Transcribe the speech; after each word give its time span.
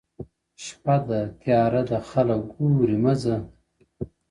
شپه 0.65 0.95
ده 1.07 1.21
تياره 1.41 1.81
ده 1.89 1.97
خلک 2.09 2.41
گورې 2.55 2.97
مه 3.03 3.13
ځه’ 3.21 3.35